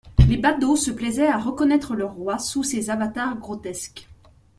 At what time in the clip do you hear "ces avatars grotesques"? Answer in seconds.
2.63-4.09